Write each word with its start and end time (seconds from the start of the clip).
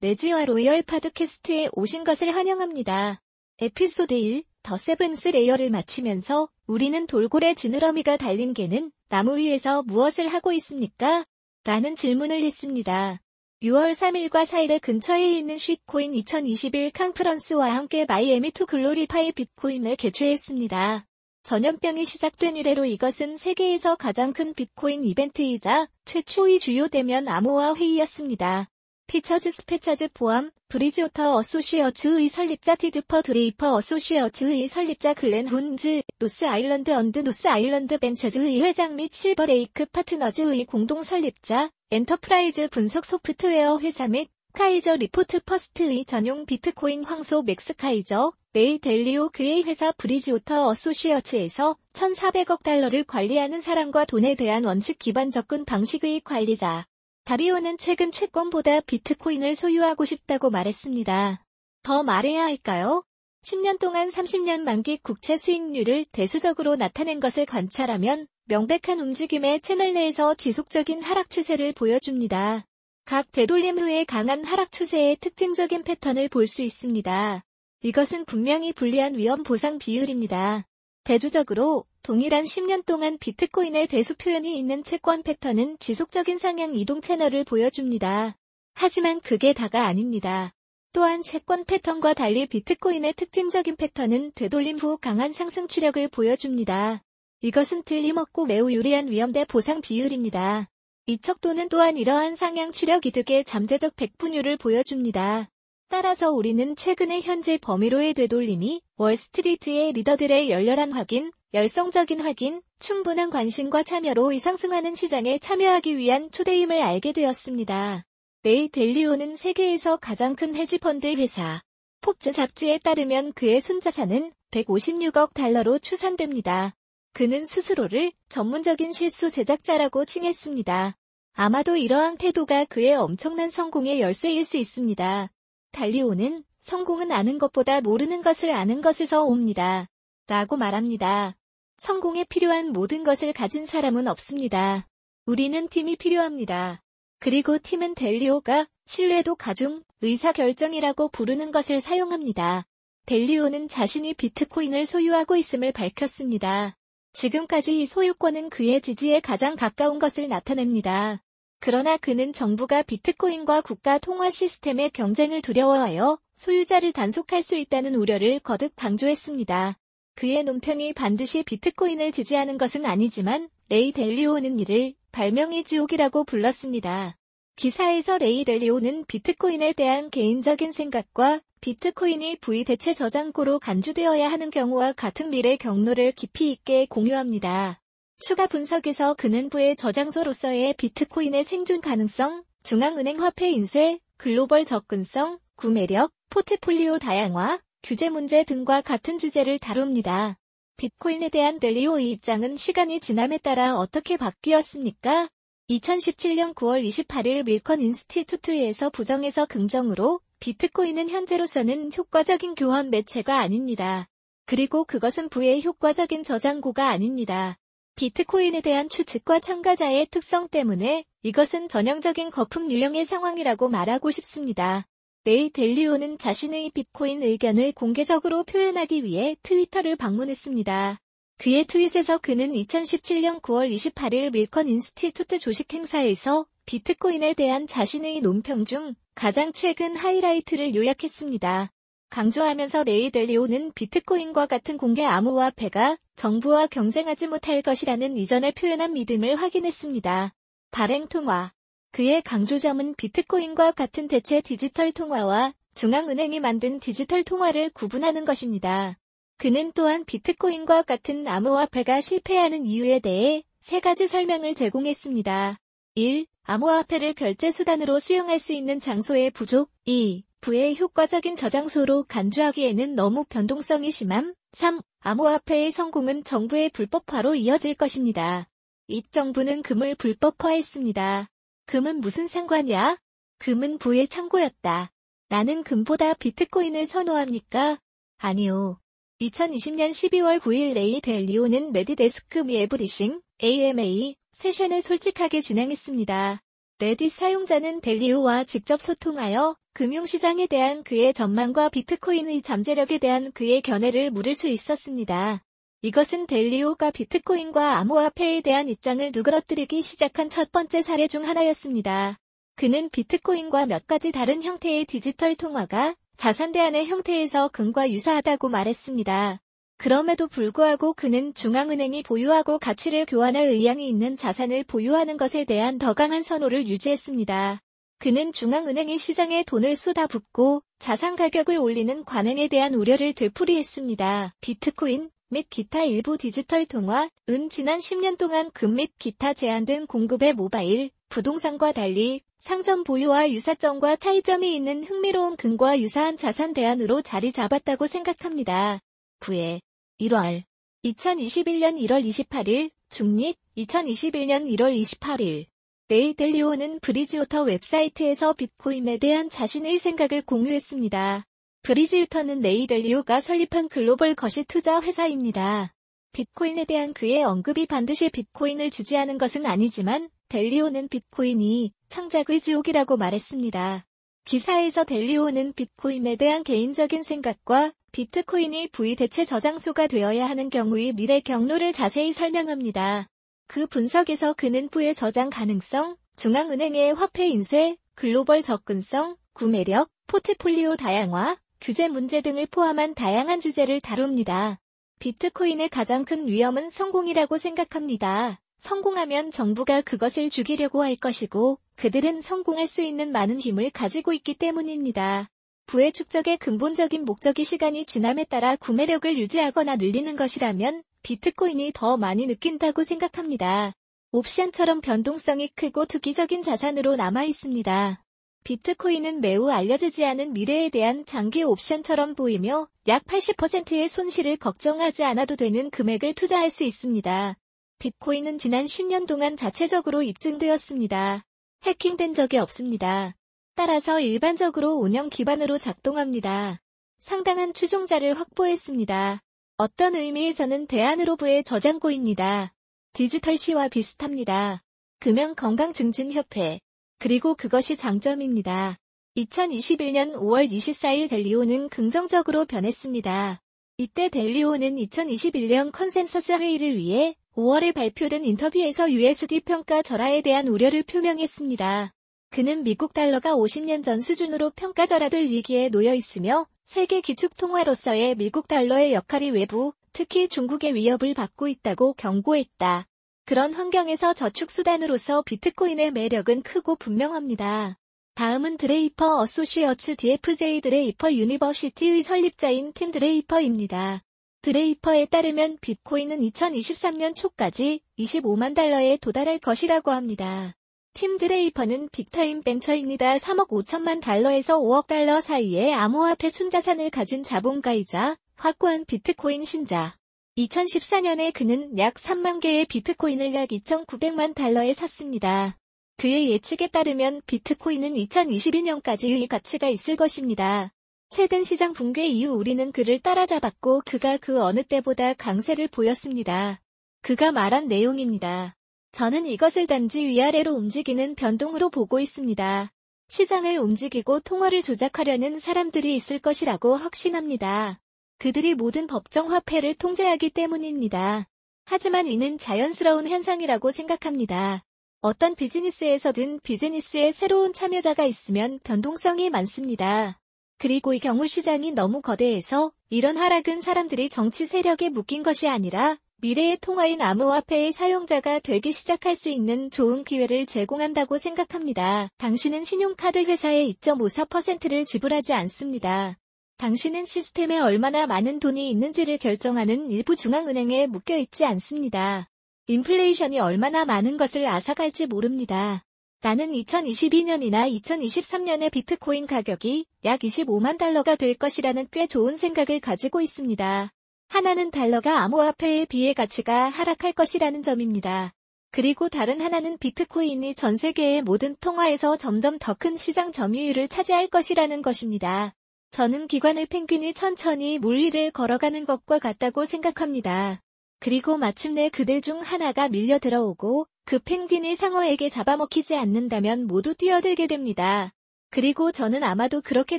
레지와 0.00 0.44
로열 0.44 0.82
podcast에 0.82 1.70
오신 1.72 2.04
것을 2.04 2.34
환영합니다. 2.34 3.22
에피소드 3.58 4.12
1, 4.12 4.44
The 4.62 4.76
Seventh 4.76 5.28
Layer를 5.28 5.70
마치면서 5.70 6.50
우리는 6.66 7.06
돌고래 7.06 7.54
지느러미가 7.54 8.18
달린 8.18 8.52
개는 8.52 8.92
나무 9.08 9.38
위에서 9.38 9.82
무엇을 9.84 10.28
하고 10.28 10.52
있습니까? 10.52 11.24
라는 11.64 11.96
질문을 11.96 12.44
했습니다. 12.44 13.22
6월 13.62 13.92
3일과 13.92 14.44
4일 14.44 14.82
근처에 14.82 15.38
있는 15.38 15.56
Shitcoin 15.56 16.14
2021 16.14 16.90
conference와 16.90 17.74
함께 17.74 18.04
마이애미 18.04 18.50
to 18.50 18.66
glorify 18.66 19.32
비트코인을 19.32 19.96
개최했습니다. 19.96 21.06
전염병이 21.42 22.04
시작된 22.04 22.58
이래로 22.58 22.84
이것은 22.84 23.38
세계에서 23.38 23.96
가장 23.96 24.34
큰 24.34 24.52
비트코인 24.52 25.04
이벤트이자 25.04 25.88
최초의 26.04 26.60
주요 26.60 26.88
대면 26.88 27.28
암호화 27.28 27.76
회의였습니다. 27.76 28.68
피처즈 29.08 29.52
스페처즈 29.52 30.08
포함 30.14 30.50
브리지오터 30.68 31.36
어소시어츠의 31.36 32.28
설립자 32.28 32.74
티드퍼 32.74 33.22
드레이퍼 33.22 33.76
어소시어츠의 33.76 34.66
설립자 34.66 35.14
글렌 35.14 35.46
훈즈, 35.46 36.02
노스 36.18 36.44
아일랜드 36.44 36.90
언드 36.90 37.20
노스 37.20 37.46
아일랜드 37.46 37.98
벤처즈의 37.98 38.60
회장 38.62 38.96
및 38.96 39.12
실버레이크 39.12 39.86
파트너즈의 39.86 40.64
공동 40.64 41.04
설립자, 41.04 41.70
엔터프라이즈 41.92 42.68
분석 42.70 43.04
소프트웨어 43.04 43.78
회사 43.78 44.08
및 44.08 44.28
카이저 44.54 44.96
리포트 44.96 45.40
퍼스트의 45.40 46.04
전용 46.04 46.44
비트코인 46.44 47.04
황소 47.04 47.42
맥스 47.42 47.74
카이저, 47.76 48.32
레이 48.54 48.80
델리오 48.80 49.28
그의 49.28 49.62
회사 49.62 49.92
브리지오터 49.92 50.66
어소시어츠에서 50.66 51.76
1,400억 51.92 52.64
달러를 52.64 53.04
관리하는 53.04 53.60
사람과 53.60 54.04
돈에 54.04 54.34
대한 54.34 54.64
원칙 54.64 54.98
기반 54.98 55.30
접근 55.30 55.64
방식의 55.64 56.22
관리자, 56.22 56.86
다리오는 57.26 57.76
최근 57.76 58.12
채권보다 58.12 58.82
비트코인을 58.82 59.56
소유하고 59.56 60.04
싶다고 60.04 60.48
말했습니다. 60.48 61.42
더 61.82 62.02
말해야 62.04 62.44
할까요? 62.44 63.02
10년 63.42 63.80
동안 63.80 64.08
30년 64.08 64.60
만기 64.60 64.98
국채 64.98 65.36
수익률을 65.36 66.04
대수적으로 66.12 66.76
나타낸 66.76 67.18
것을 67.18 67.44
관찰하면 67.44 68.28
명백한 68.44 69.00
움직임의 69.00 69.58
채널 69.62 69.92
내에서 69.92 70.36
지속적인 70.36 71.02
하락 71.02 71.28
추세를 71.28 71.72
보여줍니다. 71.72 72.64
각 73.04 73.32
되돌림 73.32 73.80
후에 73.80 74.04
강한 74.04 74.44
하락 74.44 74.70
추세의 74.70 75.16
특징적인 75.16 75.82
패턴을 75.82 76.28
볼 76.28 76.46
수 76.46 76.62
있습니다. 76.62 77.42
이것은 77.82 78.24
분명히 78.26 78.72
불리한 78.72 79.18
위험 79.18 79.42
보상 79.42 79.78
비율입니다. 79.78 80.64
대주적으로 81.06 81.84
동일한 82.02 82.42
10년 82.42 82.84
동안 82.84 83.16
비트코인의 83.18 83.86
대수 83.86 84.16
표현이 84.16 84.58
있는 84.58 84.82
채권 84.82 85.22
패턴은 85.22 85.76
지속적인 85.78 86.36
상향 86.36 86.74
이동 86.74 87.00
채널을 87.00 87.44
보여줍니다. 87.44 88.36
하지만 88.74 89.20
그게 89.20 89.52
다가 89.52 89.86
아닙니다. 89.86 90.52
또한 90.92 91.22
채권 91.22 91.64
패턴과 91.64 92.14
달리 92.14 92.48
비트코인의 92.48 93.12
특징적인 93.12 93.76
패턴은 93.76 94.32
되돌림 94.34 94.78
후 94.78 94.98
강한 94.98 95.30
상승 95.30 95.68
추력을 95.68 96.08
보여줍니다. 96.08 97.04
이것은 97.40 97.84
틀림없고 97.84 98.46
매우 98.46 98.72
유리한 98.72 99.08
위험대 99.08 99.44
보상 99.44 99.80
비율입니다. 99.80 100.68
이 101.06 101.18
척도는 101.18 101.68
또한 101.68 101.98
이러한 101.98 102.34
상향 102.34 102.72
추력 102.72 103.06
이득의 103.06 103.44
잠재적 103.44 103.94
백분율을 103.94 104.56
보여줍니다. 104.56 105.50
따라서 105.88 106.30
우리는 106.30 106.74
최근의 106.74 107.22
현재 107.22 107.58
범위로의 107.58 108.14
되돌림이 108.14 108.82
월스트리트의 108.96 109.92
리더들의 109.92 110.50
열렬한 110.50 110.92
확인, 110.92 111.30
열성적인 111.54 112.20
확인, 112.20 112.60
충분한 112.80 113.30
관심과 113.30 113.84
참여로 113.84 114.32
이 114.32 114.40
상승하는 114.40 114.94
시장에 114.94 115.38
참여하기 115.38 115.96
위한 115.96 116.30
초대임을 116.30 116.82
알게 116.82 117.12
되었습니다. 117.12 118.04
레이 118.42 118.68
델리오는 118.68 119.36
세계에서 119.36 119.96
가장 119.96 120.34
큰 120.34 120.54
헤지펀드 120.54 121.06
회사 121.16 121.62
폭즈 122.00 122.32
잡지에 122.32 122.78
따르면 122.78 123.32
그의 123.32 123.60
순자산은 123.60 124.32
156억 124.50 125.34
달러로 125.34 125.78
추산됩니다. 125.78 126.74
그는 127.12 127.46
스스로를 127.46 128.12
전문적인 128.28 128.92
실수 128.92 129.30
제작자라고 129.30 130.04
칭했습니다. 130.04 130.96
아마도 131.32 131.76
이러한 131.76 132.18
태도가 132.18 132.66
그의 132.66 132.94
엄청난 132.94 133.50
성공의 133.50 134.00
열쇠일 134.00 134.44
수 134.44 134.58
있습니다. 134.58 135.30
달리오는 135.72 136.44
성공은 136.60 137.12
아는 137.12 137.38
것보다 137.38 137.80
모르는 137.80 138.22
것을 138.22 138.50
아는 138.50 138.80
것에서 138.80 139.22
옵니다. 139.24 139.88
라고 140.26 140.56
말합니다. 140.56 141.36
성공에 141.78 142.24
필요한 142.24 142.72
모든 142.72 143.04
것을 143.04 143.32
가진 143.32 143.66
사람은 143.66 144.08
없습니다. 144.08 144.88
우리는 145.26 145.68
팀이 145.68 145.96
필요합니다. 145.96 146.82
그리고 147.18 147.58
팀은 147.58 147.94
델리오가 147.94 148.66
신뢰도 148.86 149.36
가중, 149.36 149.82
의사결정이라고 150.00 151.08
부르는 151.08 151.52
것을 151.52 151.80
사용합니다. 151.80 152.66
델리오는 153.06 153.68
자신이 153.68 154.14
비트코인을 154.14 154.86
소유하고 154.86 155.36
있음을 155.36 155.72
밝혔습니다. 155.72 156.76
지금까지 157.12 157.80
이 157.80 157.86
소유권은 157.86 158.50
그의 158.50 158.80
지지에 158.80 159.20
가장 159.20 159.56
가까운 159.56 159.98
것을 159.98 160.28
나타냅니다. 160.28 161.22
그러나 161.58 161.96
그는 161.96 162.32
정부가 162.32 162.82
비트코인과 162.82 163.62
국가 163.62 163.98
통화 163.98 164.30
시스템의 164.30 164.90
경쟁을 164.90 165.42
두려워하여 165.42 166.18
소유자를 166.34 166.92
단속할 166.92 167.42
수 167.42 167.56
있다는 167.56 167.94
우려를 167.94 168.40
거듭 168.40 168.72
강조했습니다. 168.76 169.78
그의 170.14 170.44
논평이 170.44 170.92
반드시 170.94 171.42
비트코인을 171.42 172.12
지지하는 172.12 172.56
것은 172.58 172.86
아니지만 172.86 173.48
레이 173.68 173.92
델리오는 173.92 174.58
이를 174.60 174.94
발명의 175.12 175.64
지옥이라고 175.64 176.24
불렀습니다. 176.24 177.16
기사에서 177.56 178.18
레이 178.18 178.44
델리오는 178.44 179.06
비트코인에 179.06 179.72
대한 179.72 180.10
개인적인 180.10 180.72
생각과 180.72 181.40
비트코인이 181.62 182.36
부의 182.36 182.64
대체 182.64 182.92
저장고로 182.92 183.58
간주되어야 183.58 184.28
하는 184.28 184.50
경우와 184.50 184.92
같은 184.92 185.30
미래 185.30 185.56
경로를 185.56 186.12
깊이 186.12 186.52
있게 186.52 186.86
공유합니다. 186.86 187.80
추가 188.18 188.46
분석에서 188.46 189.14
그는 189.14 189.50
부의 189.50 189.76
저장소로서의 189.76 190.74
비트코인의 190.74 191.44
생존 191.44 191.80
가능성, 191.82 192.44
중앙은행 192.62 193.20
화폐 193.20 193.50
인쇄, 193.50 194.00
글로벌 194.16 194.64
접근성, 194.64 195.38
구매력, 195.54 196.10
포트폴리오 196.30 196.98
다양화, 196.98 197.60
규제 197.82 198.08
문제 198.08 198.42
등과 198.42 198.80
같은 198.80 199.18
주제를 199.18 199.58
다룹니다. 199.58 200.38
비트코인에 200.78 201.28
대한 201.28 201.60
델리오의 201.60 202.10
입장은 202.12 202.56
시간이 202.56 203.00
지남에 203.00 203.38
따라 203.38 203.76
어떻게 203.76 204.16
바뀌었습니까? 204.16 205.28
2017년 205.68 206.54
9월 206.54 206.86
28일 206.86 207.44
밀컨 207.44 207.80
인스티투트에서 207.82 208.90
부정에서 208.90 209.46
긍정으로 209.46 210.20
비트코인은 210.40 211.10
현재로서는 211.10 211.90
효과적인 211.96 212.54
교환 212.54 212.90
매체가 212.90 213.38
아닙니다. 213.38 214.08
그리고 214.46 214.84
그것은 214.84 215.28
부의 215.28 215.62
효과적인 215.64 216.22
저장고가 216.22 216.88
아닙니다. 216.88 217.58
비트코인에 217.96 218.60
대한 218.60 218.90
추측과 218.90 219.40
참가자의 219.40 220.08
특성 220.10 220.48
때문에 220.48 221.06
이것은 221.22 221.68
전형적인 221.68 222.28
거품 222.28 222.70
유형의 222.70 223.06
상황이라고 223.06 223.70
말하고 223.70 224.10
싶습니다. 224.10 224.86
레이 225.24 225.48
델리오는 225.48 226.18
자신의 226.18 226.72
비트코인 226.72 227.22
의견을 227.22 227.72
공개적으로 227.72 228.44
표현하기 228.44 229.02
위해 229.02 229.34
트위터를 229.42 229.96
방문했습니다. 229.96 231.00
그의 231.38 231.64
트윗에서 231.64 232.18
그는 232.18 232.52
2017년 232.52 233.40
9월 233.40 233.74
28일 233.74 234.30
Milken 234.30 234.68
Institute 234.68 235.38
조식 235.38 235.72
행사에서 235.72 236.46
비트코인에 236.66 237.32
대한 237.32 237.66
자신의 237.66 238.20
논평 238.20 238.66
중 238.66 238.94
가장 239.14 239.52
최근 239.54 239.96
하이라이트를 239.96 240.74
요약했습니다. 240.74 241.72
강조하면서 242.10 242.84
레이 242.84 243.10
델리오는 243.10 243.72
비트코인과 243.74 244.46
같은 244.46 244.76
공개 244.76 245.02
암호화폐가 245.02 245.96
정부와 246.16 246.66
경쟁하지 246.66 247.26
못할 247.26 247.62
것이라는 247.62 248.16
이전에 248.16 248.50
표현한 248.52 248.94
믿음을 248.94 249.36
확인했습니다. 249.36 250.34
발행 250.70 251.06
통화. 251.08 251.52
그의 251.92 252.22
강조점은 252.22 252.94
비트코인과 252.96 253.72
같은 253.72 254.08
대체 254.08 254.40
디지털 254.40 254.92
통화와 254.92 255.54
중앙은행이 255.74 256.40
만든 256.40 256.80
디지털 256.80 257.22
통화를 257.22 257.70
구분하는 257.70 258.24
것입니다. 258.24 258.98
그는 259.38 259.72
또한 259.74 260.04
비트코인과 260.06 260.82
같은 260.82 261.28
암호화폐가 261.28 262.00
실패하는 262.00 262.64
이유에 262.64 263.00
대해 263.00 263.44
세 263.60 263.80
가지 263.80 264.08
설명을 264.08 264.54
제공했습니다. 264.54 265.58
1. 265.96 266.26
암호화폐를 266.44 267.12
결제 267.14 267.50
수단으로 267.50 268.00
수용할 268.00 268.38
수 268.38 268.54
있는 268.54 268.78
장소의 268.78 269.30
부족. 269.32 269.70
2. 269.84 270.24
부의 270.40 270.78
효과적인 270.78 271.36
저장소로 271.36 272.04
간주하기에는 272.04 272.94
너무 272.94 273.24
변동성이 273.24 273.90
심함. 273.90 274.34
3. 274.56 274.80
암호화폐의 275.00 275.70
성공은 275.70 276.24
정부의 276.24 276.70
불법화로 276.70 277.34
이어질 277.34 277.74
것입니다. 277.74 278.48
이 278.88 279.02
정부는 279.02 279.60
금을 279.60 279.96
불법화했습니다. 279.96 281.28
금은 281.66 282.00
무슨 282.00 282.26
상관이야? 282.26 282.96
금은 283.36 283.76
부의 283.76 284.08
창고였다. 284.08 284.90
나는 285.28 285.62
금보다 285.62 286.14
비트코인을 286.14 286.86
선호합니까? 286.86 287.78
아니요. 288.16 288.80
2020년 289.20 289.90
12월 289.90 290.40
9일 290.40 290.72
레이 290.72 291.02
델리오는 291.02 291.72
Reddit 291.72 292.16
Ask 292.16 292.38
Me 292.38 292.52
Everything 292.52 293.20
AMA 293.42 294.16
세션을 294.32 294.80
솔직하게 294.80 295.42
진행했습니다. 295.42 296.40
Reddit 296.78 297.12
사용자는 297.12 297.82
델리오와 297.82 298.44
직접 298.44 298.80
소통하여 298.80 299.54
금융시장에 299.76 300.46
대한 300.46 300.82
그의 300.84 301.12
전망과 301.12 301.68
비트코인의 301.68 302.40
잠재력에 302.40 302.96
대한 302.96 303.30
그의 303.32 303.60
견해를 303.60 304.10
물을 304.10 304.34
수 304.34 304.48
있었습니다. 304.48 305.42
이것은 305.82 306.26
델리오가 306.26 306.90
비트코인과 306.90 307.76
암호화폐에 307.80 308.40
대한 308.40 308.70
입장을 308.70 309.12
누그러뜨리기 309.14 309.82
시작한 309.82 310.30
첫 310.30 310.50
번째 310.50 310.80
사례 310.80 311.06
중 311.08 311.28
하나였습니다. 311.28 312.16
그는 312.54 312.88
비트코인과 312.88 313.66
몇 313.66 313.86
가지 313.86 314.12
다른 314.12 314.42
형태의 314.42 314.86
디지털 314.86 315.34
통화가 315.34 315.94
자산 316.16 316.52
대안의 316.52 316.86
형태에서 316.86 317.48
근과 317.48 317.90
유사하다고 317.90 318.48
말했습니다. 318.48 319.42
그럼에도 319.76 320.26
불구하고 320.26 320.94
그는 320.94 321.34
중앙은행이 321.34 322.02
보유하고 322.02 322.58
가치를 322.58 323.04
교환할 323.04 323.48
의향이 323.48 323.86
있는 323.86 324.16
자산을 324.16 324.64
보유하는 324.64 325.18
것에 325.18 325.44
대한 325.44 325.76
더 325.76 325.92
강한 325.92 326.22
선호를 326.22 326.66
유지했습니다. 326.66 327.60
그는 327.98 328.32
중앙은행이 328.32 328.98
시장에 328.98 329.42
돈을 329.42 329.74
쏟아붓고 329.76 330.62
자산 330.78 331.16
가격을 331.16 331.58
올리는 331.58 332.04
관행에 332.04 332.48
대한 332.48 332.74
우려를 332.74 333.12
되풀이했습니다. 333.14 334.34
비트코인 334.40 335.10
및 335.30 335.46
기타 335.50 335.82
일부 335.82 336.16
디지털 336.18 336.66
통화, 336.66 337.08
은 337.28 337.48
지난 337.48 337.80
10년 337.80 338.16
동안 338.18 338.50
금 338.52 338.74
및 338.74 338.92
기타 338.98 339.32
제한된 339.34 339.86
공급의 339.86 340.34
모바일, 340.34 340.90
부동산과 341.08 341.72
달리 341.72 342.20
상점 342.38 342.84
보유와 342.84 343.30
유사점과 343.30 343.96
차이점이 343.96 344.54
있는 344.54 344.84
흥미로운 344.84 345.36
근과 345.36 345.80
유사한 345.80 346.16
자산 346.16 346.52
대안으로 346.52 347.02
자리 347.02 347.32
잡았다고 347.32 347.86
생각합니다. 347.86 348.80
9회 349.20 349.60
1월 350.00 350.44
2021년 350.84 351.76
1월 351.80 352.04
28일 352.04 352.70
중립 352.90 353.36
2021년 353.56 354.44
1월 354.54 354.78
28일 354.78 355.46
레이 355.88 356.14
델리오는 356.14 356.80
Bridgewater 356.80 357.44
웹사이트에서 357.44 358.32
비트코인에 358.32 358.98
대한 358.98 359.30
자신의 359.30 359.78
생각을 359.78 360.20
공유했습니다. 360.22 361.24
브리지오터는 361.62 362.40
레이 362.40 362.66
델리오가 362.66 363.20
설립한 363.20 363.68
글로벌 363.68 364.16
거시 364.16 364.42
투자 364.42 364.80
회사입니다. 364.80 365.72
비트코인에 366.10 366.64
대한 366.64 366.92
그의 366.92 367.22
언급이 367.22 367.66
반드시 367.66 368.10
비트코인을 368.10 368.70
지지하는 368.70 369.16
것은 369.16 369.46
아니지만 369.46 370.08
델리오는 370.28 370.88
비트코인이 370.88 371.72
창작의 371.88 372.40
지옥이라고 372.40 372.96
말했습니다. 372.96 373.86
기사에서 374.24 374.82
델리오는 374.82 375.52
비트코인에 375.52 376.16
대한 376.16 376.42
개인적인 376.42 377.04
생각과 377.04 377.72
비트코인이 377.92 378.70
부의 378.72 378.96
대체 378.96 379.24
저장소가 379.24 379.86
되어야 379.86 380.28
하는 380.28 380.50
경우의 380.50 380.94
미래 380.94 381.20
경로를 381.20 381.72
자세히 381.72 382.12
설명합니다. 382.12 383.08
그 383.46 383.66
분석에서 383.66 384.34
그는 384.34 384.68
부의 384.68 384.94
저장 384.94 385.30
가능성, 385.30 385.96
중앙은행의 386.16 386.94
화폐 386.94 387.26
인쇄, 387.26 387.76
글로벌 387.94 388.42
접근성, 388.42 389.16
구매력, 389.32 389.88
포트폴리오 390.08 390.76
다양화, 390.76 391.36
규제 391.60 391.88
문제 391.88 392.20
등을 392.20 392.46
포함한 392.46 392.94
다양한 392.94 393.40
주제를 393.40 393.80
다룹니다. 393.80 394.58
비트코인의 394.98 395.68
가장 395.68 396.04
큰 396.04 396.26
위험은 396.26 396.70
성공이라고 396.70 397.38
생각합니다. 397.38 398.40
성공하면 398.58 399.30
정부가 399.30 399.82
그것을 399.82 400.30
죽이려고 400.30 400.82
할 400.82 400.96
것이고 400.96 401.58
그들은 401.76 402.20
성공할 402.20 402.66
수 402.66 402.82
있는 402.82 403.12
많은 403.12 403.38
힘을 403.40 403.70
가지고 403.70 404.12
있기 404.12 404.34
때문입니다. 404.34 405.30
부의 405.66 405.92
축적의 405.92 406.38
근본적인 406.38 407.04
목적이 407.04 407.44
시간이 407.44 407.84
지남에 407.84 408.24
따라 408.24 408.56
구매력을 408.56 409.18
유지하거나 409.18 409.76
늘리는 409.76 410.16
것이라면 410.16 410.82
비트코인이 411.06 411.70
더 411.72 411.96
많이 411.96 412.26
느낀다고 412.26 412.82
생각합니다. 412.82 413.72
옵션처럼 414.10 414.80
변동성이 414.80 415.46
크고 415.54 415.84
투기적인 415.84 416.42
자산으로 416.42 416.96
남아 416.96 417.22
있습니다. 417.22 418.02
비트코인은 418.42 419.20
매우 419.20 419.48
알려지지 419.48 420.04
않은 420.04 420.32
미래에 420.32 420.68
대한 420.68 421.04
장기 421.06 421.44
옵션처럼 421.44 422.16
보이며 422.16 422.66
약 422.88 423.04
80%의 423.04 423.88
손실을 423.88 424.36
걱정하지 424.36 425.04
않아도 425.04 425.36
되는 425.36 425.70
금액을 425.70 426.14
투자할 426.14 426.50
수 426.50 426.64
있습니다. 426.64 427.36
비트코인은 427.78 428.38
지난 428.38 428.64
10년 428.64 429.06
동안 429.06 429.36
자체적으로 429.36 430.02
입증되었습니다. 430.02 431.22
해킹된 431.62 432.14
적이 432.14 432.38
없습니다. 432.38 433.14
따라서 433.54 434.00
일반적으로 434.00 434.72
운영 434.72 435.08
기반으로 435.08 435.58
작동합니다. 435.58 436.60
상당한 436.98 437.52
추종자를 437.54 438.18
확보했습니다. 438.18 439.20
어떤 439.58 439.94
의미에서는 439.94 440.66
대안으로 440.66 441.19
부의 441.19 441.42
저장고입니다. 441.42 442.52
디지털 442.92 443.38
시와 443.38 443.68
비슷합니다. 443.68 444.62
금연건강증진협회. 445.00 446.60
그리고 446.98 447.34
그것이 447.34 447.74
장점입니다. 447.74 448.76
2021년 449.16 450.12
5월 450.12 450.46
24일 450.50 451.08
델리오는 451.08 451.70
긍정적으로 451.70 452.44
변했습니다. 452.44 453.40
이때 453.78 454.10
델리오는 454.10 454.76
2021년 454.76 455.72
컨센서스 455.72 456.32
회의를 456.32 456.76
위해 456.76 457.16
5월에 457.34 457.74
발표된 457.74 458.26
인터뷰에서 458.26 458.92
USD 458.92 459.40
평가 459.40 459.80
절하에 459.80 460.20
대한 460.20 460.48
우려를 460.48 460.82
표명했습니다. 460.82 461.94
그는 462.30 462.64
미국 462.64 462.92
달러가 462.92 463.34
50년 463.34 463.82
전 463.82 464.00
수준으로 464.00 464.50
평가절하될 464.50 465.26
위기에 465.26 465.68
놓여 465.68 465.94
있으며 465.94 466.46
세계 466.64 467.00
기축통화로서의 467.00 468.16
미국 468.16 468.48
달러의 468.48 468.92
역할이 468.92 469.30
외부, 469.30 469.72
특히 469.92 470.28
중국의 470.28 470.74
위협을 470.74 471.14
받고 471.14 471.48
있다고 471.48 471.94
경고했다. 471.94 472.86
그런 473.24 473.54
환경에서 473.54 474.14
저축수단으로서 474.14 475.22
비트코인의 475.22 475.92
매력은 475.92 476.42
크고 476.42 476.76
분명합니다. 476.76 477.78
다음은 478.14 478.56
드레이퍼 478.56 479.18
어소시어츠 479.18 479.96
DFJ 479.96 480.60
드레이퍼 480.60 481.12
유니버시티의 481.12 482.02
설립자인 482.02 482.72
팀 482.72 482.90
드레이퍼입니다. 482.90 484.02
드레이퍼에 484.42 485.06
따르면 485.06 485.58
비트코인은 485.60 486.20
2023년 486.20 487.16
초까지 487.16 487.80
25만 487.98 488.54
달러에 488.54 488.96
도달할 488.98 489.38
것이라고 489.38 489.90
합니다. 489.90 490.56
팀 490.96 491.18
드레이퍼는 491.18 491.90
빅타임 491.92 492.40
벤처입니다. 492.40 493.18
3억 493.18 493.48
5천만 493.48 494.00
달러에서 494.00 494.58
5억 494.58 494.86
달러 494.86 495.20
사이의 495.20 495.74
암호화폐 495.74 496.30
순자산을 496.30 496.88
가진 496.88 497.22
자본가이자 497.22 498.16
확고한 498.36 498.86
비트코인 498.86 499.44
신자. 499.44 499.94
2014년에 500.38 501.34
그는 501.34 501.76
약 501.76 501.96
3만 501.96 502.40
개의 502.40 502.64
비트코인을 502.64 503.34
약 503.34 503.50
2,900만 503.50 504.34
달러에 504.34 504.72
샀습니다. 504.72 505.58
그의 505.98 506.30
예측에 506.30 506.68
따르면 506.68 507.20
비트코인은 507.26 507.92
2022년까지의 507.92 509.28
가치가 509.28 509.68
있을 509.68 509.96
것입니다. 509.96 510.72
최근 511.10 511.44
시장 511.44 511.74
붕괴 511.74 512.06
이후 512.06 512.32
우리는 512.32 512.72
그를 512.72 513.00
따라잡았고 513.00 513.82
그가 513.84 514.16
그 514.16 514.40
어느 514.40 514.62
때보다 514.62 515.12
강세를 515.12 515.68
보였습니다. 515.68 516.62
그가 517.02 517.32
말한 517.32 517.68
내용입니다. 517.68 518.56
저는 518.92 519.26
이것을 519.26 519.66
단지 519.66 520.04
위아래로 520.06 520.52
움직이는 520.52 521.14
변동으로 521.14 521.70
보고 521.70 522.00
있습니다. 522.00 522.70
시장을 523.08 523.58
움직이고 523.58 524.20
통화를 524.20 524.62
조작하려는 524.62 525.38
사람들이 525.38 525.94
있을 525.94 526.18
것이라고 526.18 526.76
확신합니다. 526.76 527.80
그들이 528.18 528.54
모든 528.54 528.86
법정 528.86 529.30
화폐를 529.30 529.74
통제하기 529.74 530.30
때문입니다. 530.30 531.28
하지만 531.66 532.06
이는 532.06 532.38
자연스러운 532.38 533.08
현상이라고 533.08 533.70
생각합니다. 533.70 534.64
어떤 535.00 535.34
비즈니스에서든 535.34 536.40
비즈니스에 536.42 537.12
새로운 537.12 537.52
참여자가 537.52 538.04
있으면 538.04 538.58
변동성이 538.64 539.30
많습니다. 539.30 540.18
그리고 540.58 540.94
이 540.94 540.98
경우 540.98 541.26
시장이 541.26 541.72
너무 541.72 542.00
거대해서 542.00 542.72
이런 542.88 543.16
하락은 543.18 543.60
사람들이 543.60 544.08
정치 544.08 544.46
세력에 544.46 544.88
묶인 544.88 545.22
것이 545.22 545.48
아니라 545.48 545.98
미래의 546.18 546.56
통화인 546.62 547.02
암호화폐의 547.02 547.72
사용자가 547.72 548.38
되기 548.38 548.72
시작할 548.72 549.14
수 549.16 549.28
있는 549.28 549.70
좋은 549.70 550.02
기회를 550.02 550.46
제공한다고 550.46 551.18
생각합니다. 551.18 552.08
당신은 552.16 552.64
신용카드 552.64 553.18
회사에 553.18 553.66
2.54%를 553.68 554.86
지불하지 554.86 555.34
않습니다. 555.34 556.16
당신은 556.56 557.04
시스템에 557.04 557.58
얼마나 557.58 558.06
많은 558.06 558.40
돈이 558.40 558.70
있는지를 558.70 559.18
결정하는 559.18 559.90
일부 559.90 560.16
중앙은행에 560.16 560.86
묶여 560.86 561.18
있지 561.18 561.44
않습니다. 561.44 562.30
인플레이션이 562.66 563.38
얼마나 563.38 563.84
많은 563.84 564.16
것을 564.16 564.48
앗아갈지 564.48 565.06
모릅니다. 565.06 565.84
나는 566.22 566.52
2022년이나 566.52 567.70
2023년에 567.78 568.72
비트코인 568.72 569.26
가격이 569.26 569.84
약 570.06 570.20
25만 570.20 570.78
달러가 570.78 571.14
될 571.14 571.34
것이라는 571.34 571.88
꽤 571.92 572.06
좋은 572.06 572.36
생각을 572.38 572.80
가지고 572.80 573.20
있습니다. 573.20 573.92
하나는 574.28 574.70
달러가 574.70 575.22
암호화폐에 575.22 575.86
비해 575.86 576.12
가치가 576.12 576.68
하락할 576.68 577.12
것이라는 577.12 577.62
점입니다. 577.62 578.32
그리고 578.72 579.08
다른 579.08 579.40
하나는 579.40 579.78
비트코인이 579.78 580.54
전 580.54 580.76
세계의 580.76 581.22
모든 581.22 581.56
통화에서 581.60 582.16
점점 582.16 582.58
더 582.58 582.74
큰 582.74 582.96
시장 582.96 583.32
점유율을 583.32 583.88
차지할 583.88 584.28
것이라는 584.28 584.82
것입니다. 584.82 585.54
저는 585.92 586.26
기관의 586.26 586.66
펭귄이 586.66 587.14
천천히 587.14 587.78
물 587.78 587.96
위를 587.96 588.30
걸어가는 588.30 588.84
것과 588.84 589.18
같다고 589.18 589.64
생각합니다. 589.64 590.60
그리고 590.98 591.38
마침내 591.38 591.88
그들 591.88 592.20
중 592.20 592.40
하나가 592.40 592.88
밀려 592.88 593.18
들어오고 593.18 593.86
그 594.04 594.18
펭귄이 594.18 594.76
상어에게 594.76 595.30
잡아먹히지 595.30 595.96
않는다면 595.96 596.66
모두 596.66 596.94
뛰어들게 596.94 597.46
됩니다. 597.46 598.12
그리고 598.50 598.92
저는 598.92 599.22
아마도 599.22 599.60
그렇게 599.62 599.98